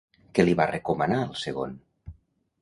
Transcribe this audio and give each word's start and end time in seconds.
Què 0.37 0.45
li 0.47 0.55
va 0.59 0.65
recomanar 0.71 1.19
al 1.27 1.35
segon? 1.43 1.77